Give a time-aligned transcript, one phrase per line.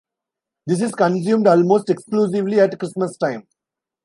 [0.65, 3.45] This is consumed almost exclusively at Christmas time.